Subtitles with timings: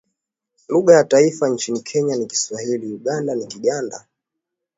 [0.69, 4.05] Lugha ya taifa, nchini Kenya ni Kiswahili; Uganda ni Kiganda.